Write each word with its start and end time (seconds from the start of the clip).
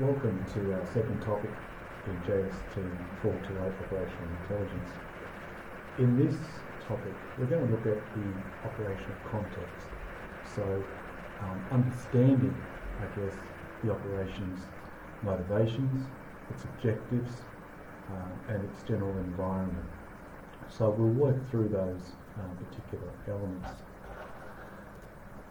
Welcome 0.00 0.44
to 0.54 0.74
our 0.74 0.86
second 0.94 1.20
topic 1.22 1.50
in 2.06 2.14
JST 2.22 2.74
428 3.20 3.58
Operational 3.58 4.28
Intelligence. 4.42 4.90
In 5.98 6.16
this 6.16 6.36
topic, 6.86 7.12
we're 7.36 7.46
going 7.46 7.66
to 7.66 7.72
look 7.74 7.84
at 7.84 7.98
the 8.14 8.28
operational 8.62 9.16
context. 9.28 9.86
So, 10.54 10.62
um, 11.42 11.66
understanding, 11.72 12.54
I 13.00 13.06
guess, 13.18 13.34
the 13.82 13.90
operation's 13.90 14.60
motivations, 15.24 16.06
its 16.54 16.62
objectives, 16.62 17.32
uh, 18.12 18.54
and 18.54 18.64
its 18.70 18.84
general 18.84 19.18
environment. 19.18 19.84
So 20.68 20.90
we'll 20.90 21.08
work 21.08 21.50
through 21.50 21.70
those 21.70 22.12
uh, 22.38 22.42
particular 22.62 23.10
elements. 23.26 23.70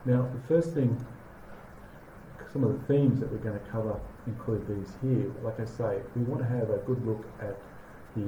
Now, 0.05 0.29
the 0.33 0.47
first 0.47 0.71
thing 0.71 1.05
some 2.51 2.63
of 2.63 2.71
the 2.71 2.87
themes 2.87 3.19
that 3.19 3.31
we're 3.31 3.37
going 3.39 3.59
to 3.59 3.65
cover 3.71 3.99
include 4.25 4.67
these 4.67 4.93
here. 5.01 5.31
Like 5.43 5.59
I 5.59 5.65
say, 5.65 5.99
we 6.15 6.23
want 6.23 6.41
to 6.41 6.47
have 6.47 6.69
a 6.69 6.77
good 6.85 7.05
look 7.05 7.25
at 7.41 7.57
the 8.15 8.27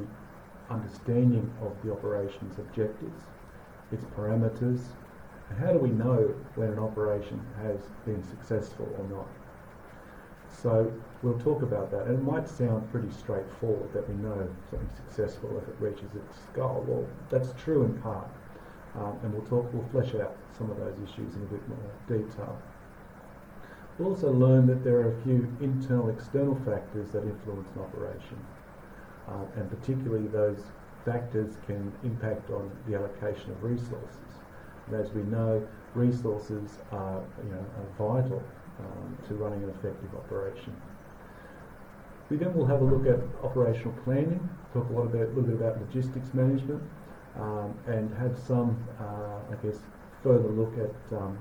understanding 0.70 1.52
of 1.62 1.76
the 1.84 1.92
operation's 1.92 2.60
objectives, 2.60 3.22
its 3.92 4.06
parameters, 4.16 4.82
and 5.50 5.60
how 5.60 5.74
do 5.74 5.80
we 5.80 5.90
know 5.90 6.34
when 6.56 6.70
an 6.70 6.80
operation 6.80 7.42
has 7.62 7.80
been 8.06 8.24
successful 8.24 8.88
or 8.98 9.04
not. 9.06 9.28
So 10.62 10.92
we'll 11.22 11.40
talk 11.40 11.62
about 11.62 11.92
that. 11.92 12.08
And 12.08 12.20
it 12.20 12.24
might 12.24 12.48
sound 12.48 12.90
pretty 12.92 13.12
straightforward 13.12 13.94
that 13.94 14.08
we 14.08 14.16
know 14.16 14.48
something's 14.70 14.96
successful 14.96 15.58
if 15.58 15.68
it 15.68 15.76
reaches 15.80 16.16
its 16.16 16.40
goal. 16.54 16.84
Well, 16.88 17.08
that's 17.30 17.54
true 17.62 17.84
in 17.84 17.98
part. 18.02 18.28
Um, 18.96 19.18
and 19.24 19.34
we'll 19.34 19.46
talk, 19.46 19.72
we'll 19.74 19.88
flesh 19.90 20.16
out 20.16 20.36
some 20.58 20.70
of 20.72 20.78
those 20.78 20.96
issues 20.98 21.36
in 21.36 21.44
a 21.44 21.46
bit 21.46 21.62
more 21.70 21.78
detail. 22.08 22.60
We'll 24.00 24.12
also 24.12 24.32
learn 24.32 24.66
that 24.68 24.82
there 24.86 24.96
are 25.00 25.12
a 25.12 25.22
few 25.24 25.46
internal 25.60 26.08
external 26.08 26.56
factors 26.66 27.12
that 27.12 27.24
influence 27.24 27.68
an 27.76 27.82
operation, 27.82 28.40
uh, 29.28 29.44
and 29.58 29.70
particularly 29.70 30.28
those 30.28 30.64
factors 31.04 31.58
can 31.68 31.92
impact 32.06 32.50
on 32.50 32.72
the 32.88 32.96
allocation 32.96 33.52
of 33.52 33.62
resources. 33.62 34.40
And 34.88 34.96
as 34.96 35.12
we 35.12 35.24
know, 35.24 35.68
resources 35.96 36.80
are, 36.94 37.22
you 37.44 37.52
know, 37.52 37.60
are 37.60 38.22
vital 38.22 38.42
um, 38.80 39.18
to 39.28 39.34
running 39.36 39.64
an 39.64 39.70
effective 39.70 40.16
operation. 40.16 40.74
We 42.30 42.38
then 42.38 42.54
will 42.56 42.68
have 42.68 42.82
a 42.82 42.86
look 42.86 43.06
at 43.06 43.20
operational 43.44 43.94
planning, 44.06 44.48
talk 44.74 44.90
a 44.90 44.94
lot 44.94 45.08
about, 45.08 45.24
a 45.24 45.28
little 45.28 45.42
bit 45.42 45.56
about 45.56 45.78
logistics 45.82 46.34
management, 46.34 46.82
um, 47.38 47.78
and 47.86 48.14
have 48.16 48.38
some, 48.48 48.82
uh, 48.98 49.52
I 49.52 49.56
guess, 49.62 49.80
further 50.24 50.48
look 50.48 50.74
at 50.78 51.18
um, 51.18 51.38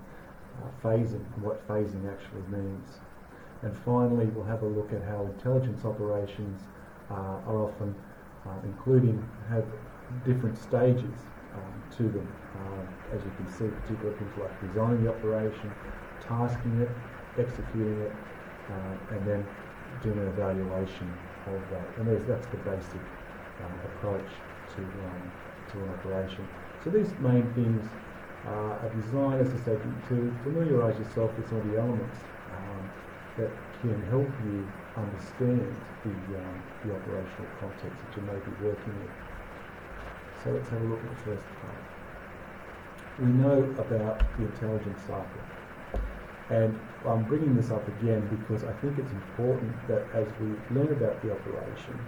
phasing 0.82 1.24
what 1.38 1.66
phasing 1.68 2.10
actually 2.10 2.42
means. 2.48 3.00
And 3.62 3.76
finally, 3.84 4.26
we'll 4.26 4.44
have 4.44 4.62
a 4.62 4.66
look 4.66 4.92
at 4.92 5.02
how 5.02 5.26
intelligence 5.26 5.84
operations 5.84 6.62
uh, 7.10 7.14
are 7.46 7.58
often, 7.58 7.94
uh, 8.46 8.50
including, 8.64 9.26
have 9.48 9.64
different 10.24 10.56
stages 10.56 11.26
um, 11.54 11.82
to 11.96 12.04
them. 12.04 12.28
Uh, 12.54 13.14
as 13.14 13.24
you 13.24 13.32
can 13.36 13.48
see, 13.48 13.66
particularly 13.82 14.16
things 14.18 14.36
like 14.36 14.60
designing 14.60 15.02
the 15.02 15.10
operation, 15.10 15.74
tasking 16.20 16.80
it, 16.80 16.90
executing 17.38 18.00
it, 18.00 18.14
uh, 18.70 19.14
and 19.14 19.26
then 19.26 19.46
doing 20.00 20.18
an 20.18 20.28
evaluation 20.28 21.16
of 21.46 21.68
that. 21.70 21.88
And 21.96 22.28
that's 22.28 22.46
the 22.46 22.56
basic 22.58 23.00
um, 23.60 23.80
approach 23.84 24.30
to, 24.74 24.82
um, 24.82 25.32
to 25.72 25.82
an 25.82 25.90
operation. 25.90 26.48
So 26.82 26.90
these 26.90 27.14
main 27.18 27.52
things 27.54 27.90
uh, 28.46 28.84
are 28.84 28.92
designed, 28.94 29.40
as 29.40 29.52
I 29.52 29.64
said, 29.64 29.80
to 30.08 30.16
familiarise 30.44 30.98
yourself 30.98 31.36
with 31.36 31.48
some 31.48 31.58
of 31.58 31.70
the 31.70 31.78
elements 31.78 32.18
um, 32.54 32.90
that 33.36 33.50
can 33.80 33.98
help 34.10 34.28
you 34.46 34.66
understand 34.96 35.66
the, 36.04 36.10
um, 36.10 36.62
the 36.84 36.94
operational 36.94 37.50
context 37.60 37.98
that 37.98 38.12
you 38.16 38.22
may 38.22 38.38
be 38.38 38.52
working 38.62 38.94
in. 38.94 39.10
So 40.44 40.50
let's 40.52 40.68
have 40.70 40.80
a 40.80 40.84
look 40.84 41.02
at 41.02 41.10
the 41.10 41.22
first 41.34 41.46
part. 41.60 41.82
We 43.18 43.26
know 43.26 43.58
about 43.78 44.22
the 44.38 44.44
intelligence 44.46 45.00
cycle. 45.02 45.42
And 46.50 46.78
I'm 47.04 47.24
bringing 47.24 47.54
this 47.56 47.70
up 47.70 47.86
again 47.98 48.22
because 48.30 48.64
I 48.64 48.72
think 48.80 48.98
it's 48.98 49.12
important 49.12 49.72
that 49.88 50.06
as 50.14 50.26
we 50.40 50.48
learn 50.74 50.92
about 50.92 51.20
the 51.22 51.32
operation, 51.32 51.98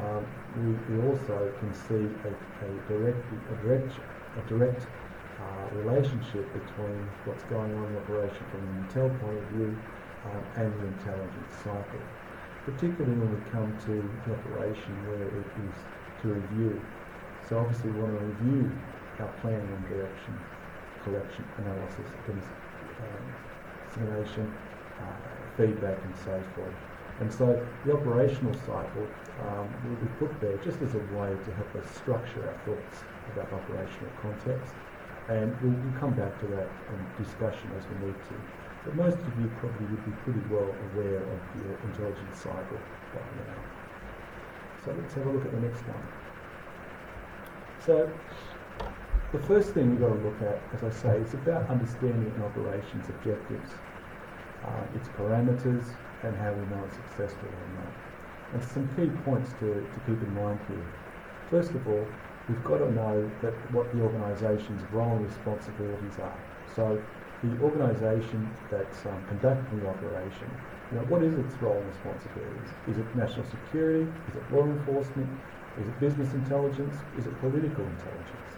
um, 0.00 0.26
we, 0.56 0.94
we, 0.94 1.08
also 1.08 1.52
can 1.60 1.72
see 1.74 2.08
a, 2.24 2.30
a, 2.64 2.68
direct, 2.88 3.18
a 3.52 3.54
direct, 3.62 3.92
a 4.38 4.48
direct 4.48 4.86
uh, 5.40 5.66
relationship 5.74 6.46
between 6.52 7.02
what's 7.24 7.42
going 7.44 7.74
on 7.74 7.86
in 7.90 7.96
operation 7.96 8.44
from 8.50 8.60
an 8.62 8.86
intel 8.86 9.10
point 9.20 9.38
of 9.38 9.46
view 9.50 9.74
um, 10.30 10.42
and 10.56 10.70
the 10.80 10.86
intelligence 10.86 11.52
cycle, 11.62 12.02
particularly 12.64 13.16
when 13.18 13.30
we 13.34 13.40
come 13.50 13.68
to 13.84 13.98
the 14.26 14.32
operation 14.32 14.94
where 15.10 15.26
it 15.26 15.48
is 15.66 15.74
to 16.22 16.28
review. 16.32 16.80
So 17.48 17.58
obviously 17.58 17.90
we 17.90 18.00
want 18.00 18.14
to 18.14 18.24
review 18.24 18.70
our 19.20 19.28
planning 19.42 19.60
and 19.60 19.84
direction, 19.88 20.32
collection, 21.02 21.44
analysis, 21.58 22.06
um, 22.30 23.24
dissemination, 23.90 24.46
uh, 25.00 25.04
feedback 25.56 25.98
and 25.98 26.14
so 26.24 26.34
forth. 26.54 26.78
And 27.20 27.30
so 27.32 27.58
the 27.84 27.92
operational 27.94 28.54
cycle 28.54 29.06
um, 29.46 29.66
will 29.86 29.98
be 29.98 30.10
put 30.18 30.30
there 30.40 30.56
just 30.64 30.80
as 30.82 30.94
a 30.94 31.04
way 31.14 31.30
to 31.30 31.50
help 31.54 31.70
us 31.76 31.86
structure 31.94 32.42
our 32.42 32.58
thoughts 32.66 33.02
about 33.34 33.52
operational 33.52 34.10
context 34.20 34.74
and 35.28 35.56
we'll, 35.62 35.72
we'll 35.72 36.00
come 36.00 36.12
back 36.14 36.38
to 36.40 36.46
that 36.48 36.68
in 36.92 37.24
discussion 37.24 37.70
as 37.78 37.84
we 37.88 38.06
need 38.06 38.18
to. 38.28 38.36
But 38.84 38.96
most 38.96 39.16
of 39.16 39.32
you 39.40 39.50
probably 39.60 39.86
would 39.86 40.04
be 40.04 40.12
pretty 40.24 40.44
well 40.50 40.68
aware 40.92 41.24
of 41.24 41.40
the 41.56 41.72
intelligence 41.88 42.36
cycle 42.36 42.80
by 43.14 43.20
now. 43.20 43.56
So 44.84 44.92
let's 45.00 45.14
have 45.14 45.26
a 45.26 45.30
look 45.30 45.44
at 45.44 45.52
the 45.52 45.60
next 45.60 45.80
one. 45.88 46.06
So 47.80 48.10
the 49.32 49.38
first 49.40 49.72
thing 49.72 49.90
we've 49.90 50.00
got 50.00 50.08
to 50.08 50.20
look 50.20 50.40
at, 50.42 50.60
as 50.74 50.84
I 50.84 50.90
say, 50.90 51.16
is 51.16 51.32
about 51.34 51.68
understanding 51.70 52.32
an 52.36 52.42
operation's 52.42 53.08
objectives, 53.08 53.70
uh, 54.64 54.84
its 54.94 55.08
parameters, 55.16 55.84
and 56.22 56.36
how 56.36 56.52
we 56.52 56.64
know 56.68 56.84
it's 56.84 56.96
successful 56.96 57.48
or 57.48 57.68
not. 57.80 57.92
And 58.52 58.62
some 58.62 58.88
key 58.96 59.10
points 59.24 59.50
to, 59.60 59.74
to 59.74 59.98
keep 60.06 60.20
in 60.20 60.34
mind 60.34 60.60
here. 60.68 60.86
First 61.50 61.70
of 61.72 61.88
all, 61.88 62.06
we've 62.48 62.64
got 62.64 62.78
to 62.78 62.90
know 62.92 63.30
that 63.40 63.54
what 63.72 63.92
the 63.94 64.00
organisation's 64.02 64.82
role 64.92 65.16
and 65.16 65.26
responsibilities 65.26 66.18
are. 66.20 66.38
So 66.76 67.00
the 67.42 67.52
organisation 67.62 68.48
that's 68.70 69.06
um, 69.06 69.20
conducting 69.28 69.80
the 69.80 69.88
operation, 69.88 70.48
you 70.92 70.98
know, 70.98 71.04
what 71.08 71.22
is 71.22 71.34
its 71.34 71.54
role 71.60 71.76
and 71.80 71.88
responsibilities? 71.88 72.70
Is 72.88 72.98
it 72.98 73.06
national 73.16 73.44
security? 73.48 74.08
Is 74.28 74.36
it 74.36 74.44
law 74.52 74.64
enforcement? 74.64 75.28
Is 75.80 75.88
it 75.88 76.00
business 76.00 76.32
intelligence? 76.34 76.94
Is 77.18 77.26
it 77.26 77.34
political 77.40 77.84
intelligence? 77.84 78.50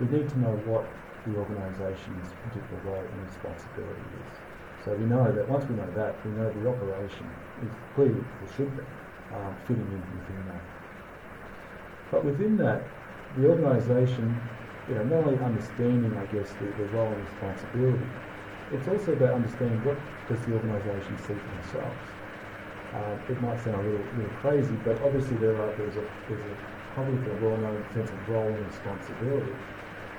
We 0.00 0.06
need 0.06 0.28
to 0.30 0.38
know 0.38 0.54
what 0.66 0.84
the 1.26 1.34
organisation's 1.38 2.30
particular 2.46 2.80
role 2.84 3.02
and 3.02 3.18
responsibility 3.26 4.06
is. 4.18 4.30
So 4.84 4.94
we 4.94 5.06
know 5.06 5.30
that 5.30 5.48
once 5.48 5.64
we 5.66 5.74
know 5.74 5.90
that, 5.94 6.14
we 6.24 6.30
know 6.32 6.50
the 6.50 6.68
operation 6.68 7.26
is 7.62 7.72
clearly, 7.94 8.22
or 8.22 8.48
should 8.56 8.70
be, 8.76 8.82
um, 9.34 9.54
fitting 9.66 9.82
in 9.82 10.02
within 10.14 10.42
that. 10.48 10.62
But 12.10 12.24
within 12.24 12.56
that, 12.58 12.82
the 13.36 13.46
organisation, 13.46 14.48
you 14.88 14.94
know, 14.94 15.04
not 15.04 15.24
only 15.26 15.38
understanding, 15.42 16.16
I 16.16 16.26
guess, 16.26 16.54
the, 16.54 16.72
the 16.72 16.86
role 16.86 17.12
and 17.12 17.22
responsibility, 17.24 18.08
it's 18.70 18.88
also 18.88 19.12
about 19.12 19.34
understanding 19.34 19.82
what 19.84 19.98
does 20.28 20.44
the 20.44 20.52
organisation 20.54 21.18
see 21.18 21.34
for 21.34 21.48
themselves. 21.48 22.04
Uh, 22.92 23.16
it 23.28 23.40
might 23.40 23.60
sound 23.60 23.76
a 23.76 23.82
little, 23.82 24.06
little 24.16 24.36
crazy, 24.40 24.74
but 24.84 25.00
obviously 25.02 25.36
there 25.36 25.60
are, 25.60 25.76
there's 25.76 25.96
a, 25.96 26.04
there's 26.28 26.44
a 26.44 26.56
public 26.94 27.20
or 27.28 27.36
well-known 27.36 27.84
sense 27.92 28.10
of 28.10 28.28
role 28.28 28.48
and 28.48 28.66
responsibility. 28.66 29.52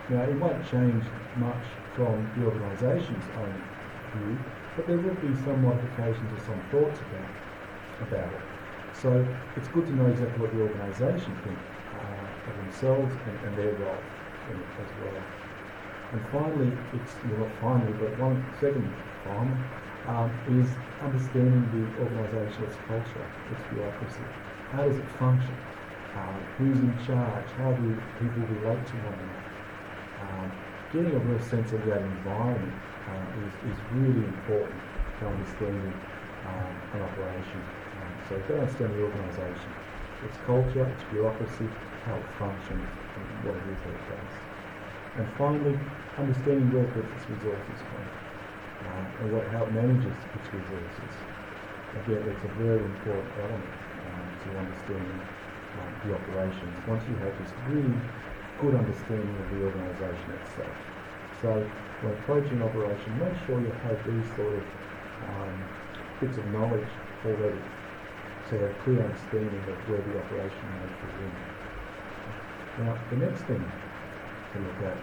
Now, 0.09 0.21
it 0.23 0.37
won't 0.37 0.63
change 0.65 1.03
much 1.35 1.65
from 1.93 2.31
the 2.37 2.45
organisation's 2.45 3.25
own 3.37 3.69
view, 4.13 4.45
but 4.75 4.87
there 4.87 4.97
will 4.97 5.15
be 5.15 5.35
some 5.35 5.61
modifications 5.61 6.31
or 6.33 6.39
some 6.45 6.61
thoughts 6.69 7.01
about, 7.01 7.33
about 7.99 8.33
it. 8.33 8.41
So 8.93 9.25
it's 9.55 9.67
good 9.67 9.85
to 9.87 9.93
know 9.93 10.07
exactly 10.07 10.41
what 10.41 10.53
the 10.53 10.61
organisation 10.61 11.35
thinks 11.43 11.78
of 12.49 12.57
themselves 12.57 13.13
and, 13.25 13.37
and 13.45 13.53
their 13.57 13.73
role 13.73 14.01
in 14.49 14.57
it 14.57 14.71
as 14.81 14.89
well. 15.01 15.21
And 16.11 16.21
finally, 16.31 16.73
it's 16.93 17.13
well, 17.29 17.45
not 17.45 17.53
finally, 17.61 17.93
but 18.01 18.09
one 18.17 18.41
second 18.59 18.89
farm 19.23 19.53
um, 20.09 20.33
is 20.49 20.73
understanding 21.01 21.69
the 21.69 21.85
organisation, 22.01 22.65
its 22.65 22.77
culture, 22.87 23.25
its 23.53 23.61
bureaucracy. 23.69 24.25
How 24.73 24.83
does 24.89 24.97
it 24.97 25.09
function? 25.21 25.55
Uh, 26.17 26.33
who's 26.57 26.79
in 26.81 26.97
charge? 27.05 27.45
How 27.61 27.71
do 27.77 27.93
people 28.17 28.41
relate 28.57 28.81
to 28.89 28.95
one 29.05 29.13
another? 29.21 29.45
Um, 30.25 30.49
getting 30.91 31.13
a 31.13 31.19
real 31.29 31.41
sense 31.41 31.71
of 31.71 31.85
that 31.85 32.01
environment 32.01 32.73
uh, 33.05 33.29
is, 33.45 33.53
is 33.69 33.77
really 33.93 34.25
important 34.25 34.81
to 35.21 35.25
understanding 35.29 35.93
um, 36.49 36.73
an 36.93 37.01
operation. 37.05 37.61
Um, 38.01 38.13
so 38.27 38.33
to 38.49 38.59
understand 38.59 38.89
the 38.97 39.03
organisation, 39.05 39.69
its 40.25 40.37
culture, 40.45 40.89
its 40.89 41.03
bureaucracy, 41.13 41.69
functions 42.37 42.81
and 43.15 43.25
what 43.43 43.55
it 43.55 44.01
does. 44.09 44.33
And 45.17 45.27
finally, 45.37 45.77
understanding 46.17 46.71
where 46.73 46.85
its 46.85 47.23
resources 47.29 47.79
from 47.89 48.03
uh, 48.87 49.21
and 49.21 49.27
what, 49.31 49.45
how 49.53 49.67
it 49.67 49.71
manages 49.73 50.15
its 50.33 50.47
resources. 50.49 51.13
again, 52.01 52.23
it's 52.25 52.43
a 52.45 52.53
very 52.57 52.81
important 52.81 53.29
element 53.45 53.73
um, 54.07 54.25
to 54.41 54.47
understanding 54.57 55.19
um, 55.77 55.91
the 56.05 56.11
operations. 56.15 56.73
Once 56.87 57.03
you 57.09 57.15
have 57.21 57.33
this 57.37 57.51
really 57.69 57.93
good 58.57 58.75
understanding 58.75 59.35
of 59.37 59.45
the 59.53 59.59
organisation 59.65 60.29
itself. 60.41 60.75
So 61.41 61.63
when 62.01 62.13
approaching 62.13 62.61
operation, 62.61 63.09
make 63.19 63.35
sure 63.45 63.61
you 63.61 63.73
have 63.85 63.97
these 64.07 64.27
sort 64.35 64.53
of 64.57 64.63
um, 65.29 65.55
bits 66.19 66.37
of 66.37 66.45
knowledge 66.51 66.89
already 67.25 67.61
so 68.49 68.57
a 68.57 68.69
clear 68.81 69.03
understanding 69.03 69.61
of 69.69 69.77
where 69.89 70.01
the 70.01 70.17
operation 70.17 70.65
may 70.73 70.89
fit 71.05 71.13
in. 71.21 71.58
Now, 72.79 72.97
the 73.09 73.17
next 73.17 73.41
thing 73.43 73.61
to 74.53 74.59
look 74.59 74.79
at 74.81 74.97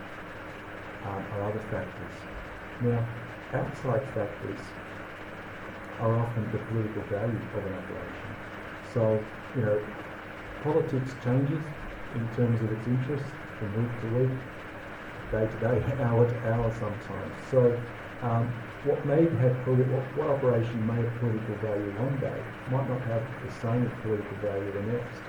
um, 1.05 1.23
are 1.31 1.43
other 1.45 1.61
factors. 1.71 2.15
Now, 2.81 3.07
outside 3.53 4.03
factors 4.15 4.61
are 6.01 6.19
often 6.19 6.51
the 6.53 6.59
political 6.59 7.03
value 7.03 7.41
of 7.55 7.67
an 7.67 7.75
operation. 7.75 8.31
So, 8.95 9.25
you 9.55 9.63
know, 9.63 9.81
politics 10.61 11.15
changes 11.23 11.65
in 12.15 12.29
terms 12.37 12.61
of 12.63 12.73
its 12.73 12.87
interests 12.87 13.29
from 13.59 13.73
week 13.75 13.93
to 14.01 14.07
week, 14.07 14.39
day 15.31 15.47
to 15.47 15.59
day, 15.59 16.03
hour 16.03 16.29
to 16.29 16.37
hour 16.53 16.71
sometimes. 16.79 17.35
So 17.51 17.81
um, 18.23 18.53
what 18.85 19.05
may 19.05 19.25
have 19.37 19.57
what, 19.67 20.05
what 20.17 20.29
operation 20.29 20.87
may 20.87 20.97
have 21.03 21.19
political 21.21 21.57
value 21.57 21.91
one 21.99 22.17
day 22.19 22.41
might 22.71 22.89
not 22.89 23.03
have 23.05 23.23
the 23.45 23.51
same 23.51 23.91
political 24.03 24.37
value 24.39 24.73
the 24.73 24.83
next. 24.83 25.21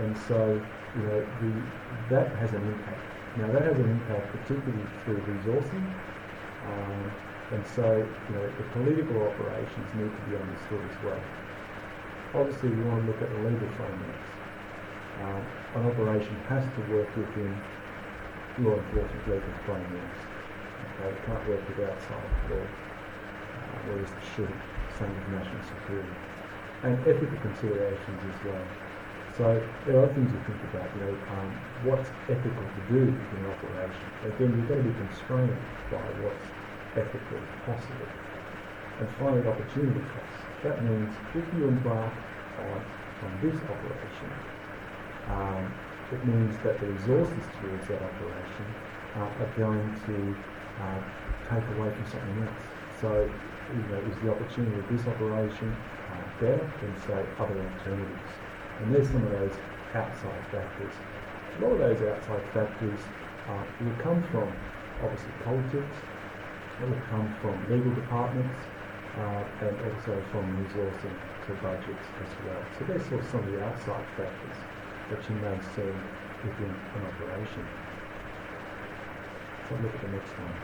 And 0.00 0.16
so, 0.16 0.60
you 0.96 1.02
know, 1.04 1.20
the, 1.40 1.52
that 2.08 2.34
has 2.40 2.52
an 2.52 2.64
impact. 2.64 3.04
Now 3.36 3.52
that 3.52 3.62
has 3.62 3.78
an 3.78 3.90
impact 3.90 4.32
particularly 4.32 4.88
through 5.04 5.20
resourcing. 5.28 5.84
Um, 6.64 7.04
and 7.52 7.64
so, 7.64 8.08
you 8.28 8.34
know, 8.34 8.46
the 8.56 8.64
political 8.74 9.22
operations 9.28 9.86
need 9.94 10.10
to 10.10 10.22
be 10.26 10.34
understood 10.34 10.82
as 10.90 10.96
well. 11.04 11.20
Obviously, 12.34 12.70
we 12.70 12.82
want 12.82 13.04
to 13.04 13.06
look 13.06 13.22
at 13.22 13.30
the 13.30 13.38
legal 13.38 13.68
frameworks. 13.76 14.30
Um, 15.22 15.44
an 15.78 15.86
operation 15.86 16.36
has 16.48 16.64
to 16.74 16.80
work 16.92 17.08
within 17.16 17.54
law 18.58 18.76
enforcement 18.80 19.28
legal 19.28 19.54
frameworks. 19.64 20.20
Okay, 20.98 21.08
it 21.12 21.20
can't 21.24 21.44
work 21.46 21.62
with 21.68 21.78
outside 21.88 22.28
law, 22.50 22.66
uh, 22.66 23.78
whereas 23.86 24.10
it 24.10 24.24
should, 24.34 24.52
same 24.98 25.12
with 25.14 25.28
national 25.28 25.62
security. 25.62 26.16
And 26.82 26.98
ethical 27.06 27.38
considerations 27.38 28.20
as 28.26 28.42
well. 28.44 28.64
So 29.36 29.44
there 29.84 30.00
are 30.00 30.08
things 30.16 30.32
to 30.32 30.40
think 30.48 30.60
about, 30.72 30.88
you 30.96 31.04
know, 31.04 31.12
um, 31.36 31.48
what's 31.84 32.08
ethical 32.24 32.64
to 32.64 32.82
do 32.88 33.04
in 33.04 33.36
an 33.36 33.46
operation. 33.52 34.08
Again, 34.32 34.48
you've 34.48 34.64
got 34.64 34.80
to 34.80 34.86
be 34.88 34.96
constrained 34.96 35.52
by 35.92 36.00
what's 36.24 36.46
ethically 36.96 37.44
possible. 37.68 38.08
And 38.96 39.08
finally, 39.20 39.44
opportunity 39.44 40.00
costs. 40.16 40.40
That 40.64 40.80
means 40.88 41.12
if 41.36 41.44
you 41.52 41.68
embark 41.68 42.16
on, 42.64 42.80
on 42.80 43.32
this 43.44 43.60
operation, 43.60 44.30
um, 45.28 45.68
it 46.16 46.20
means 46.24 46.56
that 46.64 46.80
the 46.80 46.88
resources 46.88 47.44
towards 47.60 47.84
that 47.92 48.00
operation 48.00 48.66
uh, 49.20 49.36
are 49.36 49.52
going 49.60 49.84
to 50.08 50.16
uh, 50.80 51.00
take 51.52 51.66
away 51.76 51.92
from 51.92 52.06
something 52.08 52.40
else. 52.40 52.64
So, 53.04 53.12
you 53.20 53.84
know, 53.92 54.00
is 54.00 54.16
the 54.24 54.32
opportunity 54.32 54.80
of 54.80 54.86
this 54.88 55.04
operation 55.04 55.68
uh, 55.76 56.24
better 56.40 56.64
than, 56.80 56.92
say, 57.04 57.20
other 57.36 57.52
alternatives? 57.52 58.32
And 58.82 58.94
there's 58.94 59.08
some 59.08 59.24
of 59.24 59.32
those 59.32 59.56
outside 59.94 60.42
factors. 60.52 60.94
A 61.58 61.64
lot 61.64 61.72
of 61.72 61.78
those 61.78 62.02
outside 62.08 62.42
factors 62.52 63.00
uh, 63.48 63.64
will 63.80 63.96
come 64.02 64.22
from, 64.30 64.52
obviously, 65.02 65.32
politics, 65.44 65.96
it 66.82 66.88
will 66.88 67.04
come 67.08 67.26
from 67.40 67.56
legal 67.72 67.94
departments, 67.94 68.60
uh, 69.16 69.44
and 69.64 69.72
also 69.72 70.12
from 70.30 70.44
resourcing 70.60 71.16
to 71.46 71.52
budgets 71.64 72.06
as 72.20 72.32
well. 72.44 72.62
So 72.78 72.84
there's 72.84 73.06
sort 73.08 73.24
of 73.24 73.30
some 73.30 73.40
of 73.40 73.52
the 73.52 73.64
outside 73.64 74.04
factors 74.12 74.58
that 75.08 75.20
you 75.24 75.36
may 75.40 75.56
see 75.72 75.88
within 76.44 76.68
an 76.68 77.02
operation. 77.08 77.64
So 79.68 79.74
look 79.80 79.94
at 79.94 80.00
the 80.02 80.12
next 80.12 80.32
one. 80.36 80.54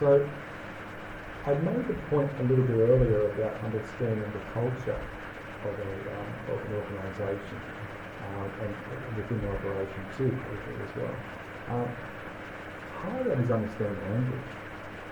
So 0.00 0.28
I 1.46 1.54
made 1.60 1.86
the 1.86 1.94
point 2.08 2.30
a 2.40 2.42
little 2.44 2.64
bit 2.64 2.88
earlier 2.88 3.30
about 3.36 3.52
understanding 3.62 4.24
the 4.32 4.40
culture 4.56 4.98
of, 5.64 5.78
a, 5.78 5.92
um, 6.14 6.30
of 6.48 6.58
an 6.68 6.72
organisation 6.72 7.60
um, 8.28 8.50
and 8.60 9.16
within 9.16 9.40
the 9.40 9.48
operation 9.48 10.02
too 10.16 10.32
as 10.84 10.90
well. 10.96 11.16
Um, 11.68 11.88
part 13.00 13.20
of 13.20 13.26
that 13.28 13.38
is 13.38 13.50
understanding 13.50 14.00
language. 14.10 14.52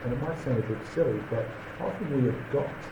And 0.04 0.12
it 0.12 0.20
might 0.20 0.38
sound 0.38 0.58
a 0.58 0.62
bit 0.62 0.86
silly, 0.86 1.18
but 1.30 1.46
often 1.80 2.10
we 2.10 2.28
adopt 2.28 2.86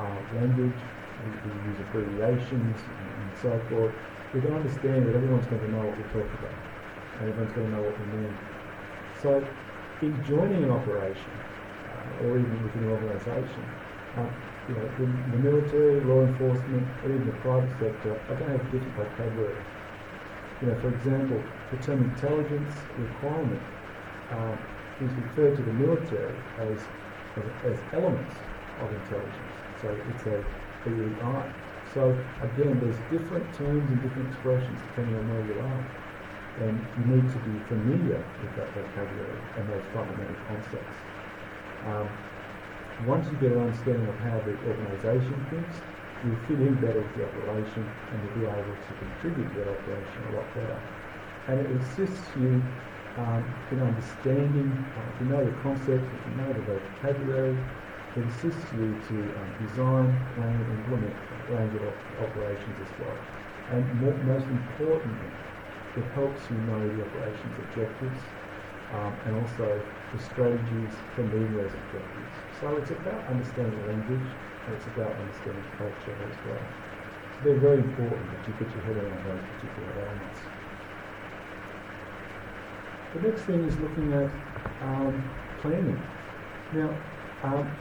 uh, 0.00 0.18
language, 0.34 0.82
we, 1.22 1.30
we 1.46 1.70
use 1.70 1.78
abbreviations 1.78 2.80
and, 2.82 3.08
and 3.22 3.30
so 3.40 3.60
forth, 3.68 3.94
we 4.32 4.40
can 4.40 4.52
understand 4.52 5.06
that 5.06 5.14
everyone's 5.14 5.46
going 5.46 5.62
to 5.62 5.70
know 5.70 5.86
what 5.86 5.96
we're 5.96 6.12
talking 6.12 6.36
about, 6.42 6.58
and 7.20 7.30
everyone's 7.30 7.52
going 7.52 7.70
to 7.70 7.72
know 7.72 7.82
what 7.82 7.98
we 7.98 8.06
mean. 8.18 8.36
So, 9.22 9.46
in 10.02 10.22
joining 10.22 10.64
an 10.64 10.70
operation, 10.70 11.32
uh, 11.88 12.20
or 12.20 12.38
even 12.38 12.62
within 12.62 12.82
an 12.82 12.90
organisation, 12.90 13.64
uh, 14.18 14.28
you 14.68 14.74
know, 14.74 14.90
the, 14.98 15.38
military, 15.38 16.00
law 16.02 16.22
enforcement, 16.22 16.86
or 17.04 17.10
even 17.10 17.26
the 17.26 17.38
private 17.44 17.70
sector 17.78 18.18
are 18.28 18.34
going 18.34 18.50
to 18.50 18.58
have 18.58 18.72
different 18.72 18.96
vocabulary. 18.96 19.64
You 20.60 20.66
know, 20.68 20.80
for 20.80 20.88
example, 20.88 21.42
the 21.70 21.76
term 21.78 22.02
intelligence 22.02 22.74
requirement 22.98 23.62
uh, 24.30 24.56
is 25.00 25.12
referred 25.12 25.56
to 25.56 25.62
the 25.62 25.72
military 25.74 26.34
as, 26.58 26.78
as, 27.36 27.48
as 27.72 27.78
elements 27.92 28.34
of 28.80 28.92
intelligence. 28.92 29.54
So 29.82 29.88
it's 30.10 30.26
a 30.26 30.44
BEI. 30.84 31.52
So 31.94 32.10
again, 32.42 32.80
there's 32.80 32.98
different 33.10 33.46
terms 33.54 33.84
and 33.86 34.02
different 34.02 34.28
expressions 34.32 34.80
depending 34.90 35.16
on 35.16 35.24
where 35.30 35.44
you 35.46 35.60
are. 35.60 35.82
And 36.56 36.80
you 36.96 37.04
need 37.16 37.26
to 37.30 37.38
be 37.44 37.54
familiar 37.68 38.16
with 38.16 38.56
that 38.56 38.68
vocabulary 38.72 39.40
and 39.60 39.68
those 39.68 39.84
fundamental 39.92 40.36
concepts. 40.48 40.96
Um, 41.84 42.08
once 42.98 43.30
you 43.30 43.36
get 43.36 43.52
an 43.52 43.58
understanding 43.58 44.08
of 44.08 44.18
how 44.18 44.40
the 44.40 44.58
organisation 44.62 45.46
thinks, 45.50 45.82
you'll 46.22 46.36
fit 46.46 46.60
in 46.60 46.76
better 46.80 47.00
with 47.02 47.14
the 47.14 47.24
operation 47.24 47.94
and 48.10 48.22
you'll 48.22 48.32
be 48.32 48.44
able 48.44 48.76
to 48.88 48.94
contribute 48.94 49.48
to 49.48 49.54
that 49.54 49.68
operation 49.68 50.24
a 50.24 50.30
lot 50.30 50.54
better. 50.54 50.80
And 51.46 51.60
it 51.60 51.70
assists 51.70 52.36
you 52.36 52.72
um, 53.16 53.54
in 53.70 53.80
understanding, 53.80 54.92
uh, 54.96 55.08
if 55.12 55.20
you 55.20 55.26
know 55.26 55.44
the 55.44 55.52
concepts, 55.60 56.12
if 56.12 56.26
you 56.26 56.32
know 56.32 56.52
the 56.52 56.60
vocabulary, 56.62 57.64
it 58.14 58.26
assists 58.26 58.72
you 58.72 59.00
to 59.08 59.34
um, 59.38 59.54
design, 59.58 60.26
plan, 60.34 60.60
and 60.60 60.70
implement 60.70 61.16
a 61.30 61.36
range 61.52 61.74
of 61.74 61.82
op- 61.82 62.10
operations 62.18 62.80
as 62.80 62.98
well. 62.98 63.28
And 63.68 63.92
more, 63.98 64.18
most 64.22 64.48
importantly, 64.48 65.32
it 65.94 66.06
helps 66.06 66.50
you 66.50 66.58
know 66.58 66.88
the 66.88 67.02
operations 67.02 67.58
objectives 67.58 68.34
um, 68.90 69.20
and 69.24 69.34
also 69.34 69.86
the 70.12 70.18
strategies 70.18 71.04
for 71.14 71.24
meeting 71.26 71.54
those 71.54 71.74
objectives. 71.74 72.45
So 72.58 72.76
it's 72.78 72.90
about 72.90 73.26
understanding 73.26 73.84
language 73.86 74.36
and 74.66 74.74
it's 74.74 74.86
about 74.86 75.18
understanding 75.18 75.70
culture 75.76 76.16
as 76.28 76.38
well. 76.42 76.74
So 77.30 77.38
they're 77.42 77.58
very 77.58 77.80
important 77.80 78.30
that 78.32 78.46
you 78.46 78.54
put 78.54 78.70
your 78.70 78.82
head 78.82 78.96
around 78.96 79.24
those 79.24 79.44
particular 79.44 79.98
elements. 80.00 80.48
The 83.12 83.20
next 83.20 83.44
thing 83.46 83.64
is 83.64 83.78
looking 83.80 84.12
at 84.12 84.30
um, 84.80 85.30
planning. 85.56 86.06
Now, 86.72 87.02
um, 87.42 87.76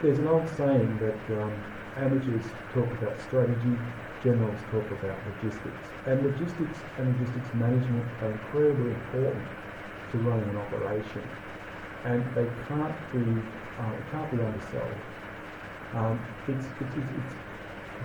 there's 0.00 0.18
an 0.18 0.26
old 0.26 0.48
saying 0.48 0.98
that 0.98 1.30
um, 1.30 1.64
amateurs 1.96 2.54
talk 2.68 2.92
about 2.92 3.18
strategy, 3.20 3.78
generals 4.20 4.64
talk 4.64 4.90
about 4.90 5.26
logistics. 5.26 5.94
And 6.06 6.22
logistics 6.22 6.84
and 6.96 7.08
logistics 7.08 7.52
management 7.54 8.12
are 8.20 8.32
incredibly 8.32 8.92
important 8.92 9.50
to 10.10 10.18
running 10.18 10.50
an 10.50 10.56
operation. 10.56 11.30
And 12.04 12.34
they 12.34 12.48
can't 12.66 13.10
be, 13.10 13.44
uh, 13.78 13.92
can't 14.10 14.30
be 14.30 14.38
undersold. 14.38 15.00
Um, 15.94 16.20
it's, 16.48 16.66
it's, 16.80 16.96
it's, 16.96 17.10
it's, 17.10 17.34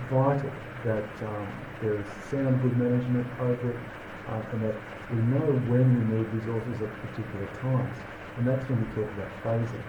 vital 0.08 0.52
that 0.82 1.10
um, 1.26 1.46
there 1.80 1.98
is 2.00 2.06
sound 2.30 2.62
good 2.62 2.76
management 2.76 3.26
over 3.38 3.70
it 3.70 3.80
uh, 4.28 4.42
and 4.52 4.62
that 4.62 4.80
we 5.10 5.18
know 5.18 5.44
when 5.66 5.86
we 5.94 6.02
need 6.16 6.26
resources 6.32 6.80
at 6.80 6.88
particular 7.02 7.46
times. 7.60 7.96
And 8.36 8.46
that's 8.46 8.68
when 8.68 8.80
we 8.80 8.86
talk 8.94 9.12
about 9.12 9.30
phasing. 9.44 9.82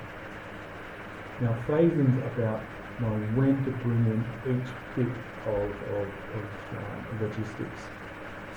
Now, 1.40 1.58
phasing 1.68 2.10
is 2.10 2.18
about 2.18 2.66
knowing 3.00 3.34
when 3.36 3.64
to 3.64 3.72
bring 3.72 4.06
in 4.06 4.22
each 4.46 4.70
bit 4.96 5.14
of, 5.46 5.72
of, 5.88 6.14
of 6.34 6.50
um, 6.78 7.06
logistics. 7.20 7.90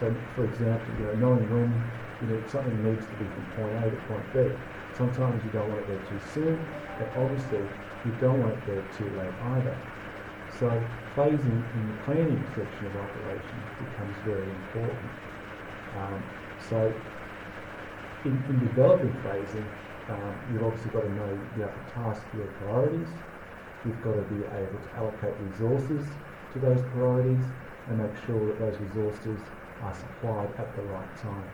So, 0.01 0.15
for 0.35 0.45
example, 0.45 0.93
you 0.99 1.05
know, 1.05 1.15
knowing 1.15 1.49
when 1.49 1.71
you 2.21 2.29
know, 2.29 2.43
something 2.47 2.83
needs 2.83 3.07
to 3.07 3.15
be 3.15 3.25
from 3.27 3.45
point 3.57 3.77
A 3.85 3.91
to 3.91 3.97
point 4.09 4.33
B. 4.33 4.41
Sometimes 4.95 5.45
you 5.45 5.51
don't 5.51 5.69
want 5.69 5.83
it 5.83 5.89
there 5.89 5.99
too 6.09 6.21
soon, 6.21 6.73
and 6.99 7.09
obviously 7.17 7.69
you 8.05 8.13
don't 8.13 8.39
want 8.41 8.55
it 8.55 8.67
there 8.67 8.83
too 8.83 9.11
late 9.17 9.35
either. 9.57 9.77
So 10.49 10.89
phasing 11.17 11.73
in 11.75 11.87
the 11.87 12.05
planning 12.05 12.47
section 12.55 12.87
of 12.87 12.97
operations 12.97 13.71
becomes 13.79 14.19
very 14.19 14.51
important. 14.51 15.13
Um, 15.95 16.25
so 16.59 17.03
in, 18.25 18.45
in 18.49 18.59
developing 18.61 19.13
phasing, 19.23 19.69
um, 20.09 20.41
you've 20.49 20.63
obviously 20.63 20.91
got 20.91 21.03
to 21.03 21.13
know 21.13 21.49
you 21.57 21.63
have 21.63 21.75
to 21.75 21.93
task 21.93 22.27
your 22.33 22.47
priorities 22.47 23.09
you've 23.85 24.01
got 24.01 24.15
to 24.15 24.23
be 24.23 24.45
able 24.45 24.81
to 24.83 24.91
allocate 24.97 25.35
resources 25.39 26.17
to 26.53 26.59
those 26.59 26.83
priorities 26.91 27.53
and 27.87 27.99
make 27.99 28.17
sure 28.17 28.47
that 28.47 28.59
those 28.59 28.81
resources 28.81 29.51
are 29.81 29.95
supplied 29.95 30.49
at 30.59 30.75
the 30.75 30.83
right 30.83 31.15
time. 31.21 31.49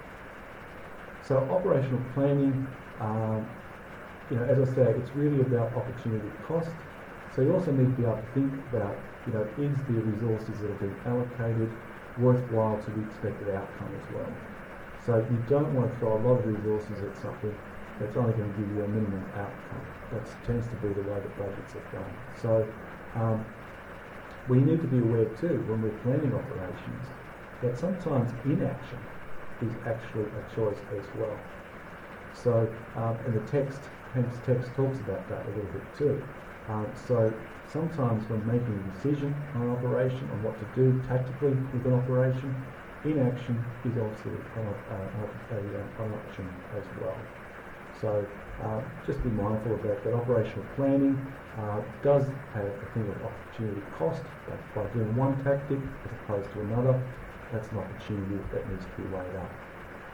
So 1.20 1.36
operational 1.50 2.04
planning, 2.14 2.68
um, 3.00 3.48
you 4.30 4.36
know, 4.36 4.44
as 4.44 4.58
I 4.60 4.74
say, 4.74 4.94
it's 4.96 5.10
really 5.14 5.40
about 5.40 5.74
opportunity 5.74 6.30
cost. 6.42 6.76
So 7.34 7.42
you 7.42 7.52
also 7.52 7.72
need 7.72 7.86
to 7.90 7.96
be 7.96 8.02
able 8.04 8.16
to 8.22 8.32
think 8.34 8.54
about, 8.70 9.02
you 9.26 9.32
know, 9.32 9.48
is 9.58 9.84
the 9.84 10.00
resources 10.00 10.60
that 10.60 10.70
are 10.70 10.74
being 10.74 11.00
allocated 11.06 11.76
worthwhile 12.16 12.82
to 12.82 12.90
the 12.90 13.00
expected 13.00 13.48
outcome 13.54 13.94
as 13.98 14.08
well. 14.10 14.36
So 15.04 15.26
you 15.30 15.38
don't 15.48 15.72
want 15.72 15.92
to 15.92 15.98
throw 15.98 16.14
a 16.14 16.22
lot 16.22 16.38
of 16.38 16.46
resources 16.46 17.02
at 17.02 17.16
something 17.16 17.56
that's 17.98 18.16
only 18.16 18.32
going 18.34 18.52
to 18.52 18.58
give 18.58 18.70
you 18.70 18.82
a 18.84 18.88
minimum 18.88 19.24
outcome. 19.36 19.82
That 20.12 20.26
tends 20.44 20.68
to 20.68 20.76
be 20.76 20.92
the 20.92 21.02
way 21.02 21.20
that 21.20 21.36
budgets 21.38 21.74
are 21.74 21.86
done. 21.92 22.12
So 22.34 22.72
um, 23.14 23.46
we 24.46 24.60
need 24.60 24.80
to 24.82 24.86
be 24.88 24.98
aware 24.98 25.26
too 25.26 25.62
when 25.66 25.80
we're 25.80 25.90
planning 26.02 26.34
operations 26.34 27.06
that 27.62 27.76
sometimes 27.76 28.32
inaction 28.44 28.98
is 29.60 29.76
actually 29.86 30.26
a 30.36 30.42
choice 30.54 30.80
as 30.96 31.08
well. 31.14 31.40
So, 32.32 32.68
um, 32.96 33.16
and 33.26 33.34
the 33.34 33.40
text, 33.50 33.80
hence 34.14 34.38
text 34.44 34.74
talks 34.74 34.98
about 35.00 35.28
that 35.28 35.46
a 35.46 35.50
little 35.50 35.70
bit 35.72 35.82
too. 35.96 36.22
Um, 36.68 36.86
so 36.94 37.32
sometimes 37.66 38.28
when 38.28 38.46
making 38.46 38.74
a 38.74 38.90
decision 38.94 39.34
on 39.54 39.62
an 39.62 39.70
operation, 39.70 40.28
on 40.30 40.42
what 40.42 40.58
to 40.58 40.64
do 40.74 41.00
tactically 41.06 41.54
with 41.72 41.86
an 41.86 41.92
operation, 41.92 42.54
inaction 43.04 43.64
is 43.84 43.96
also 43.96 44.28
an, 44.56 44.66
uh, 44.90 45.54
a, 45.54 45.56
a, 45.56 46.04
an 46.04 46.12
option 46.12 46.46
as 46.76 46.84
well. 47.00 47.18
So 48.00 48.24
uh, 48.62 48.80
just 49.06 49.22
be 49.22 49.30
mindful 49.30 49.74
of 49.74 49.82
that, 49.82 50.04
that 50.04 50.14
operational 50.14 50.64
planning 50.76 51.16
uh, 51.58 51.80
does 52.02 52.24
have 52.54 52.64
a 52.64 52.86
thing 52.94 53.08
of 53.08 53.22
opportunity 53.24 53.82
cost. 53.90 54.22
That 54.48 54.58
by 54.74 54.86
doing 54.94 55.14
one 55.16 55.42
tactic 55.44 55.78
as 56.04 56.12
opposed 56.12 56.52
to 56.52 56.60
another, 56.60 57.00
that's 57.52 57.68
an 57.72 57.78
opportunity 57.78 58.38
that 58.52 58.68
needs 58.70 58.84
to 58.84 58.92
be 59.02 59.04
weighed 59.08 59.34
up. 59.36 59.50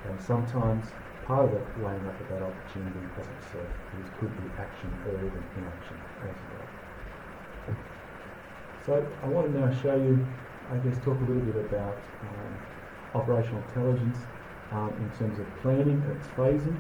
And 0.09 0.21
sometimes 0.21 0.93
part 1.27 1.45
of 1.45 1.53
that 1.53 1.67
weighing 1.83 2.07
up 2.07 2.15
of 2.21 2.29
that 2.31 2.43
opportunity, 2.43 3.03
said, 3.51 3.67
is 3.99 4.07
could 4.21 4.31
be 4.39 4.47
action 4.63 4.91
or 5.11 5.15
even 5.19 5.43
inaction 5.59 5.99
as 6.23 6.37
well. 6.55 6.67
So 8.87 9.05
I 9.21 9.27
want 9.27 9.53
to 9.53 9.59
now 9.59 9.67
show 9.83 9.97
you, 9.97 10.15
I 10.71 10.77
guess, 10.79 10.97
talk 11.03 11.19
a 11.19 11.25
little 11.27 11.43
bit 11.43 11.57
about 11.67 11.99
um, 12.23 12.55
operational 13.19 13.65
intelligence 13.67 14.19
um, 14.71 14.95
in 15.03 15.11
terms 15.19 15.41
of 15.41 15.47
planning 15.63 15.99
and 16.07 16.15
its 16.15 16.29
phasing. 16.39 16.79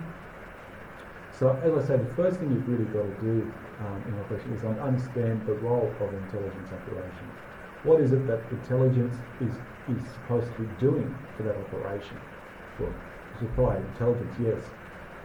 So 1.34 1.58
as 1.66 1.74
I 1.74 1.82
say, 1.88 1.96
the 1.98 2.14
first 2.14 2.38
thing 2.38 2.52
you've 2.52 2.68
really 2.68 2.86
got 2.94 3.02
to 3.02 3.16
do 3.26 3.52
um, 3.82 4.02
in 4.06 4.14
operation 4.22 4.54
is 4.54 4.64
understand 4.64 5.44
the 5.46 5.52
role 5.54 5.90
of 5.98 6.14
intelligence 6.14 6.70
operations. 6.70 7.34
What 7.82 8.00
is 8.00 8.12
it 8.12 8.24
that 8.28 8.40
intelligence 8.52 9.16
is 9.40 9.58
is 9.90 10.02
supposed 10.14 10.46
to 10.54 10.62
be 10.62 10.66
doing 10.80 11.10
for 11.36 11.42
that 11.42 11.54
operation. 11.54 12.18
Well, 12.78 12.94
supply 13.38 13.76
intelligence, 13.76 14.34
yes, 14.40 14.60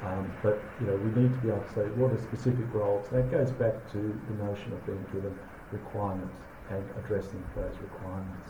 um, 0.04 0.32
but 0.42 0.64
you 0.80 0.88
know 0.88 0.96
we 0.98 1.12
need 1.22 1.34
to 1.34 1.40
be 1.40 1.50
able 1.50 1.62
to 1.62 1.74
say 1.74 1.86
what 1.96 2.12
are 2.12 2.22
specific 2.22 2.66
roles. 2.74 3.08
That 3.10 3.30
goes 3.32 3.52
back 3.52 3.76
to 3.94 3.98
the 3.98 4.36
notion 4.44 4.74
of 4.74 4.86
being 4.86 5.04
given 5.14 5.34
requirements 5.72 6.36
and 6.70 6.84
addressing 7.04 7.44
those 7.56 7.76
requirements. 7.82 8.50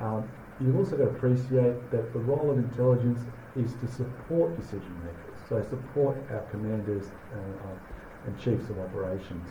Um, 0.00 0.28
you've 0.60 0.76
also 0.76 0.96
got 0.96 1.04
to 1.04 1.10
appreciate 1.10 1.76
that 1.90 2.12
the 2.12 2.18
role 2.18 2.50
of 2.50 2.58
intelligence 2.58 3.20
is 3.56 3.74
to 3.74 3.86
support 3.86 4.56
decision 4.56 4.94
makers, 5.04 5.38
so 5.48 5.62
support 5.62 6.16
our 6.30 6.42
commanders 6.50 7.04
uh, 7.32 7.38
uh, 7.38 8.26
and 8.26 8.38
chiefs 8.40 8.68
of 8.70 8.78
operations. 8.78 9.48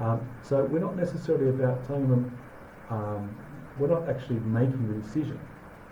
Um, 0.00 0.20
so 0.42 0.64
we're 0.64 0.80
not 0.80 0.96
necessarily 0.96 1.50
about 1.50 1.86
telling 1.86 2.08
them 2.08 2.38
um, 2.90 3.30
we're 3.78 3.88
not 3.88 4.08
actually 4.08 4.40
making 4.40 4.88
the 4.88 5.00
decision. 5.00 5.38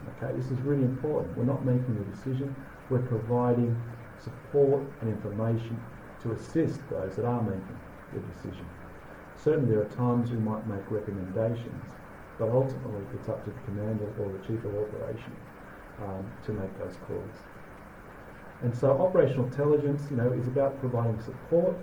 Okay, 0.09 0.32
this 0.37 0.50
is 0.50 0.59
really 0.61 0.85
important. 0.85 1.37
We're 1.37 1.44
not 1.44 1.64
making 1.64 1.94
the 1.94 2.04
decision. 2.16 2.54
We're 2.90 3.06
providing 3.06 3.80
support 4.18 4.82
and 5.00 5.11
information 5.11 5.80
to 6.23 6.32
assist 6.32 6.80
those 6.90 7.16
that 7.16 7.25
are 7.25 7.42
making 7.42 7.78
the 8.12 8.21
decision. 8.21 8.66
Certainly, 9.37 9.75
there 9.75 9.82
are 9.82 9.90
times 9.97 10.30
we 10.30 10.38
might 10.38 10.66
make 10.66 10.88
recommendations, 10.90 11.85
but 12.38 12.49
ultimately, 12.49 13.02
it's 13.14 13.28
up 13.28 13.44
to 13.44 13.50
the 13.50 13.61
commander 13.64 14.06
or 14.21 14.30
the 14.30 14.38
chief 14.47 14.64
of 14.64 14.75
operation 14.76 15.35
um, 16.02 16.30
to 16.47 16.52
make 16.52 16.76
those 16.78 16.97
calls. 17.06 17.37
And 18.62 18.76
so, 18.76 18.90
operational 18.90 19.47
intelligence, 19.47 20.02
you 20.11 20.16
know, 20.16 20.32
is 20.32 20.47
about 20.47 20.78
providing 20.80 21.21
support, 21.23 21.76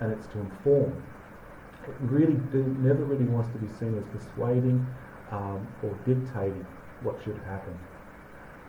and 0.00 0.12
it's 0.12 0.26
to 0.28 0.40
inform. 0.40 1.02
It 1.86 1.94
really 2.00 2.36
never 2.52 3.04
really 3.04 3.26
wants 3.26 3.50
to 3.52 3.58
be 3.58 3.68
seen 3.78 3.96
as 3.96 4.04
persuading 4.06 4.84
um, 5.30 5.66
or 5.84 5.96
dictating 6.04 6.66
what 7.02 7.16
should 7.24 7.38
happen. 7.46 7.76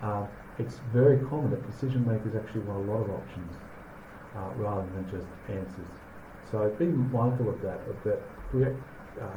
Uh, 0.02 0.26
it's 0.60 0.80
very 0.94 1.18
common 1.30 1.52
that 1.52 1.66
decision 1.70 2.06
makers 2.06 2.36
actually 2.36 2.62
want 2.62 2.88
a 2.88 2.92
lot 2.92 3.02
of 3.02 3.10
options 3.10 3.54
uh, 4.36 4.50
rather 4.58 4.86
than 4.94 5.06
just 5.10 5.28
answers. 5.50 5.94
So 6.52 6.70
be 6.80 6.86
mindful 6.86 7.50
of 7.50 7.62
that, 7.62 7.80
of 7.90 7.98
that 8.04 8.20
uh, 9.22 9.28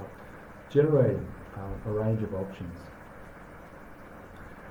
generating 0.70 1.26
uh, 1.56 1.90
a 1.90 1.92
range 1.92 2.22
of 2.22 2.34
options. 2.34 2.76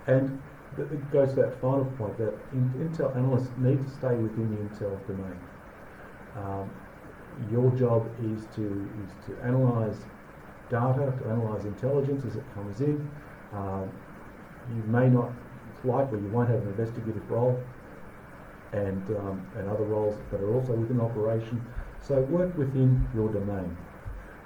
And 0.07 0.41
it 0.77 1.11
goes 1.11 1.29
to 1.29 1.35
that 1.41 1.59
final 1.61 1.85
point 1.97 2.17
that 2.17 2.33
in, 2.53 2.69
Intel 2.79 3.15
analysts 3.15 3.51
need 3.57 3.83
to 3.83 3.89
stay 3.89 4.15
within 4.15 4.49
the 4.49 4.61
Intel 4.63 4.95
domain. 5.07 5.39
Um, 6.37 6.69
your 7.51 7.71
job 7.75 8.09
is 8.23 8.45
to 8.55 8.89
is 9.03 9.11
to 9.27 9.41
analyze 9.43 9.97
data, 10.69 11.13
to 11.19 11.29
analyse 11.29 11.65
intelligence 11.65 12.25
as 12.25 12.35
it 12.35 12.43
comes 12.53 12.81
in. 12.81 13.09
Um, 13.53 13.89
you 14.75 14.83
may 14.87 15.09
not, 15.09 15.31
it's 15.73 15.85
likely 15.85 16.19
you 16.19 16.29
won't 16.29 16.49
have 16.49 16.61
an 16.61 16.67
investigative 16.67 17.29
role 17.29 17.61
and, 18.71 19.03
um, 19.17 19.45
and 19.55 19.67
other 19.69 19.83
roles 19.83 20.15
that 20.31 20.41
are 20.41 20.53
also 20.53 20.73
within 20.73 21.01
operation. 21.01 21.61
So 22.01 22.21
work 22.21 22.55
within 22.57 23.07
your 23.13 23.29
domain. 23.29 23.75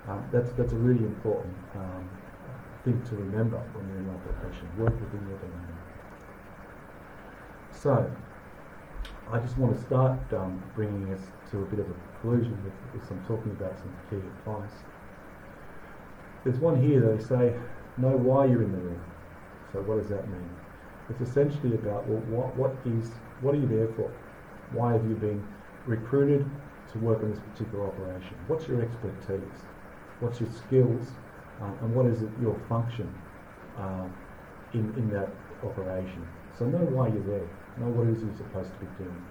Um, 0.07 0.27
that's, 0.31 0.51
that's 0.53 0.73
a 0.73 0.77
really 0.77 1.03
important 1.05 1.55
um, 1.75 2.09
thing 2.83 3.01
to 3.09 3.15
remember 3.15 3.57
when 3.73 3.87
you're 3.89 3.99
in 3.99 4.09
operation. 4.09 4.67
Work 4.77 4.93
within 4.99 5.27
your 5.27 5.37
domain. 5.37 5.77
So, 7.71 8.11
I 9.31 9.39
just 9.39 9.57
want 9.57 9.75
to 9.75 9.81
start 9.85 10.19
um, 10.33 10.61
bringing 10.75 11.13
us 11.13 11.21
to 11.51 11.59
a 11.59 11.65
bit 11.65 11.79
of 11.79 11.89
a 11.89 11.93
conclusion 11.93 12.57
with, 12.63 12.73
with 12.93 13.07
some 13.07 13.19
talking 13.27 13.51
about 13.51 13.77
some 13.77 13.95
key 14.09 14.17
advice. 14.17 14.83
There's 16.43 16.59
one 16.59 16.81
here 16.81 16.99
that 17.01 17.17
they 17.17 17.23
say, 17.23 17.55
know 17.97 18.15
why 18.17 18.45
you're 18.45 18.63
in 18.63 18.71
the 18.71 18.77
room. 18.77 19.01
So 19.73 19.81
what 19.81 19.97
does 19.99 20.09
that 20.09 20.29
mean? 20.29 20.49
It's 21.09 21.21
essentially 21.21 21.73
about 21.73 22.07
well, 22.07 22.21
what, 22.21 22.55
what 22.55 22.85
is 22.85 23.09
what 23.41 23.55
are 23.55 23.57
you 23.57 23.67
there 23.67 23.89
for? 23.97 24.11
Why 24.71 24.93
have 24.93 25.05
you 25.09 25.15
been 25.15 25.43
recruited 25.85 26.45
to 26.91 26.99
work 26.99 27.23
on 27.23 27.31
this 27.31 27.39
particular 27.39 27.87
operation? 27.87 28.37
What's 28.47 28.67
your 28.67 28.81
expertise? 28.81 29.65
What's 30.19 30.39
your 30.39 30.49
skills? 30.49 31.17
Um, 31.61 31.77
and 31.81 31.93
what 31.93 32.05
is 32.05 32.21
it, 32.21 32.29
your 32.39 32.59
function 32.69 33.09
um, 33.77 34.13
in, 34.73 34.93
in 34.97 35.09
that 35.09 35.29
operation? 35.63 36.27
So 36.57 36.65
know 36.65 36.85
why 36.85 37.07
you're 37.09 37.23
there. 37.23 37.49
Know 37.77 37.89
what 37.89 38.07
it 38.07 38.13
is 38.17 38.23
you're 38.23 38.35
supposed 38.37 38.73
to 38.73 38.79
be 38.79 38.87
doing. 38.97 39.25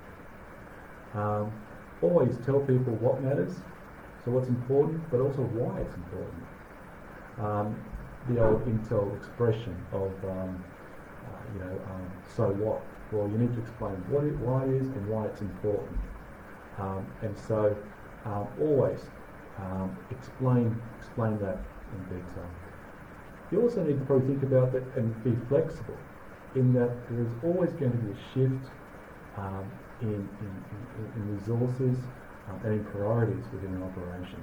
Um, 1.14 1.52
always 2.00 2.36
tell 2.44 2.60
people 2.60 2.94
what 2.96 3.22
matters, 3.22 3.62
so 4.24 4.30
what's 4.32 4.48
important, 4.48 5.08
but 5.10 5.20
also 5.20 5.42
why 5.42 5.80
it's 5.80 5.94
important 5.94 6.42
um, 7.38 7.76
the 8.28 8.44
old 8.44 8.64
Intel 8.66 9.16
expression 9.16 9.74
of, 9.92 10.12
um, 10.24 10.64
uh, 11.26 11.54
you 11.54 11.60
know, 11.60 11.74
um, 11.90 12.06
so 12.36 12.44
what? 12.48 12.80
Well, 13.10 13.28
you 13.28 13.38
need 13.38 13.52
to 13.54 13.60
explain 13.60 13.94
what 14.08 14.24
it, 14.24 14.36
why 14.38 14.64
it 14.64 14.80
is 14.80 14.86
and 14.86 15.08
why 15.08 15.26
it's 15.26 15.40
important. 15.40 15.98
Um, 16.78 17.04
and 17.22 17.36
so 17.36 17.76
um, 18.24 18.46
always 18.60 19.00
um, 19.58 19.96
explain, 20.10 20.74
explain 20.98 21.38
that 21.40 21.58
in 21.92 22.00
detail. 22.08 22.48
You 23.50 23.60
also 23.60 23.84
need 23.84 23.98
to 23.98 24.04
probably 24.06 24.28
think 24.28 24.42
about 24.44 24.72
that 24.72 24.82
and 24.96 25.12
be 25.24 25.36
flexible 25.48 25.98
in 26.54 26.72
that 26.74 26.90
there 27.08 27.20
is 27.20 27.32
always 27.44 27.70
going 27.72 27.92
to 27.92 27.98
be 27.98 28.12
a 28.12 28.20
shift 28.32 28.64
in, 30.02 30.08
in, 30.08 30.24
in, 30.40 31.04
in, 31.16 31.36
resources 31.36 31.96
and 32.64 32.72
in 32.72 32.84
priorities 32.86 33.44
within 33.52 33.74
an 33.74 33.82
operation 33.82 34.42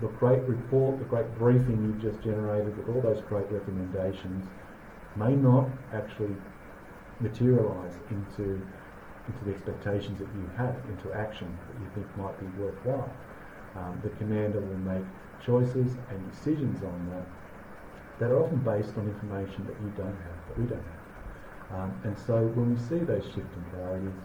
the 0.00 0.08
great 0.18 0.42
report, 0.42 0.98
the 0.98 1.04
great 1.06 1.26
briefing 1.38 1.82
you've 1.82 2.00
just 2.00 2.22
generated 2.22 2.76
with 2.76 2.94
all 2.94 3.02
those 3.02 3.22
great 3.28 3.50
recommendations 3.50 4.46
may 5.16 5.34
not 5.34 5.68
actually 5.92 6.34
materialise 7.20 7.94
into 8.10 8.60
into 9.28 9.44
the 9.44 9.50
expectations 9.50 10.18
that 10.18 10.28
you 10.34 10.50
have, 10.56 10.74
into 10.88 11.12
action 11.12 11.46
that 11.68 11.76
you 11.80 11.88
think 11.94 12.06
might 12.16 12.32
be 12.40 12.46
worthwhile. 12.62 13.12
Um, 13.76 14.00
the 14.02 14.08
commander 14.16 14.58
will 14.58 14.78
make 14.78 15.04
choices 15.44 15.92
and 16.08 16.32
decisions 16.32 16.82
on 16.82 17.10
that 17.10 17.26
that 18.18 18.30
are 18.30 18.42
often 18.42 18.58
based 18.58 18.96
on 18.96 19.06
information 19.06 19.66
that 19.66 19.76
you 19.84 19.92
don't 19.96 20.16
have, 20.16 20.38
that 20.48 20.58
we 20.58 20.64
don't 20.66 20.82
have. 20.82 21.80
Um, 21.80 22.00
and 22.04 22.18
so 22.18 22.46
when 22.56 22.74
we 22.74 22.80
see 22.80 23.04
those 23.04 23.24
shift 23.24 23.52
in 23.52 23.64
priorities, 23.70 24.16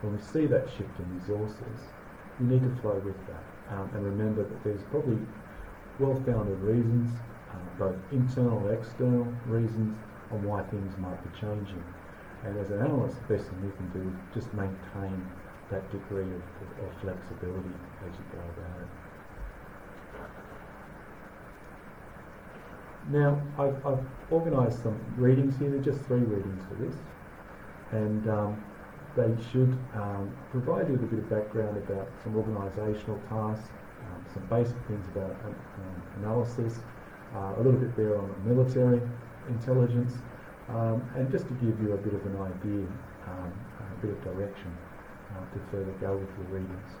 when 0.00 0.16
we 0.16 0.22
see 0.22 0.46
that 0.46 0.68
shift 0.70 0.94
in 0.98 1.18
resources, 1.18 1.78
we 2.40 2.46
need 2.46 2.62
to 2.62 2.80
flow 2.80 3.02
with 3.04 3.18
that. 3.26 3.51
Um, 3.72 3.90
and 3.94 4.04
remember 4.04 4.44
that 4.44 4.64
there's 4.64 4.82
probably 4.90 5.18
well-founded 5.98 6.60
reasons, 6.60 7.10
uh, 7.50 7.78
both 7.78 7.96
internal 8.12 8.58
and 8.66 8.78
external 8.78 9.24
reasons, 9.46 9.96
on 10.30 10.44
why 10.44 10.62
things 10.64 10.92
might 10.98 11.20
be 11.24 11.40
changing. 11.40 11.82
And 12.44 12.58
as 12.58 12.70
an 12.70 12.80
analyst, 12.80 13.16
the 13.28 13.36
best 13.36 13.48
thing 13.48 13.62
you 13.64 13.72
can 13.76 13.88
do 13.92 14.08
is 14.08 14.16
just 14.34 14.52
maintain 14.54 15.24
that 15.70 15.90
degree 15.90 16.28
of, 16.28 16.42
of, 16.60 16.68
of 16.84 17.00
flexibility 17.00 17.74
as 18.04 18.12
you 18.12 18.24
go 18.32 18.38
about 18.38 18.82
it. 18.82 18.90
Now, 23.10 23.40
I've, 23.58 23.86
I've 23.86 24.04
organised 24.30 24.82
some 24.82 24.98
readings 25.16 25.58
here, 25.58 25.76
just 25.78 26.00
three 26.06 26.20
readings 26.20 26.62
for 26.68 26.74
this, 26.84 26.94
and 27.90 28.28
um, 28.28 28.64
they 29.16 29.30
should 29.52 29.76
um, 29.94 30.32
provide 30.50 30.88
you 30.88 30.94
with 30.94 31.04
a 31.04 31.06
bit 31.06 31.18
of 31.18 31.28
background 31.30 31.76
about 31.76 32.08
some 32.22 32.32
organisational 32.34 33.20
tasks, 33.28 33.68
um, 34.08 34.24
some 34.32 34.44
basic 34.48 34.76
things 34.88 35.06
about 35.14 35.36
um, 35.44 36.02
analysis, 36.18 36.80
uh, 37.34 37.54
a 37.56 37.60
little 37.62 37.78
bit 37.78 37.94
there 37.96 38.16
on 38.16 38.34
military 38.44 39.00
intelligence, 39.48 40.14
um, 40.70 41.02
and 41.16 41.30
just 41.30 41.46
to 41.48 41.54
give 41.54 41.78
you 41.82 41.92
a 41.92 41.96
bit 41.96 42.14
of 42.14 42.24
an 42.24 42.36
idea, 42.40 42.86
um, 43.28 43.52
a 43.80 44.06
bit 44.06 44.10
of 44.10 44.24
direction 44.24 44.72
uh, 45.36 45.44
to 45.52 45.60
further 45.70 45.92
go 46.00 46.16
with 46.16 46.28
your 46.38 46.60
readings. 46.60 46.92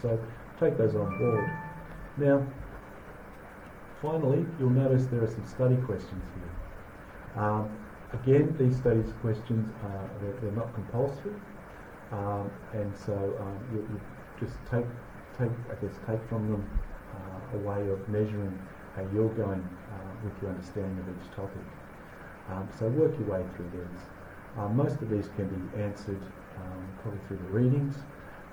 so 0.00 0.18
take 0.58 0.78
those 0.78 0.94
on 0.94 1.18
board. 1.18 1.50
Now, 2.16 2.46
finally, 4.00 4.46
you'll 4.58 4.70
notice 4.70 5.06
there 5.06 5.22
are 5.22 5.30
some 5.30 5.46
study 5.46 5.76
questions 5.76 6.24
here. 6.34 7.70
Um, 8.12 8.20
again, 8.20 8.54
these 8.58 8.76
study 8.76 9.02
questions, 9.20 9.68
uh, 9.84 9.88
they're, 10.20 10.32
they're, 10.42 10.52
not 10.52 10.72
compulsory, 10.74 11.34
um, 12.12 12.50
and 12.72 12.92
so 12.96 13.36
um, 13.40 13.58
you, 13.72 13.78
you, 13.78 14.00
just 14.38 14.56
take, 14.70 14.86
take, 15.38 15.50
I 15.70 15.74
guess, 15.84 15.94
take 16.06 16.20
from 16.28 16.50
them 16.50 16.64
uh, 17.14 17.56
a 17.56 17.60
way 17.60 17.88
of 17.90 18.08
measuring 18.08 18.56
how 18.96 19.02
you're 19.12 19.28
going 19.28 19.60
uh, 19.60 20.24
with 20.24 20.32
your 20.42 20.50
understanding 20.50 20.98
of 20.98 21.08
each 21.08 21.36
topic. 21.36 21.62
Um, 22.50 22.68
so 22.78 22.88
work 22.88 23.12
your 23.18 23.28
way 23.28 23.44
through 23.56 23.70
these. 23.70 24.02
Um, 24.58 24.76
most 24.76 24.96
of 25.02 25.10
these 25.10 25.28
can 25.36 25.46
be 25.46 25.82
answered 25.82 26.20
um, 26.56 26.88
probably 27.02 27.20
through 27.28 27.38
the 27.38 27.52
readings, 27.52 27.94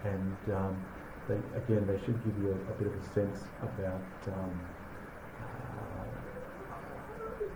and 0.03 0.35
they, 1.27 1.39
again, 1.57 1.87
they 1.87 1.97
should 2.05 2.19
give 2.23 2.35
you 2.43 2.51
a, 2.51 2.71
a 2.71 2.75
bit 2.77 2.87
of 2.87 2.93
a 2.93 3.05
sense 3.13 3.47
about 3.63 4.01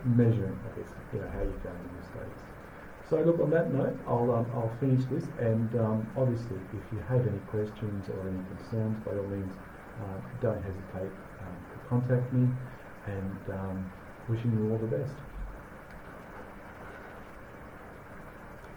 measuring, 0.04 0.60
I 0.66 0.78
guess, 0.78 0.94
you 1.12 1.20
know, 1.20 1.30
how 1.30 1.42
you're 1.42 1.60
going 1.64 1.84
in 1.84 1.94
your 1.94 2.04
studies. 2.04 2.44
So 3.10 3.22
look, 3.22 3.40
on 3.40 3.50
that 3.52 3.74
note, 3.74 4.00
I'll, 4.08 4.32
um, 4.32 4.46
I'll 4.54 4.78
finish 4.80 5.06
this, 5.06 5.28
and 5.38 5.76
um, 5.76 6.12
obviously, 6.16 6.62
if 6.72 6.92
you 6.92 7.04
have 7.08 7.28
any 7.28 7.40
questions 7.40 8.10
or 8.10 8.30
any 8.30 8.44
concerns, 8.46 9.00
by 9.00 9.12
all 9.18 9.28
means, 9.28 9.58
uh, 10.02 10.20
don't 10.40 10.64
hesitate 10.64 11.12
um, 11.42 11.66
to 11.72 11.78
contact 11.88 12.32
me, 12.32 12.54
and 13.06 13.50
um, 13.50 13.92
wishing 14.28 14.52
you 14.52 14.64
all 14.72 14.78
the 14.78 14.88
best. 14.88 15.18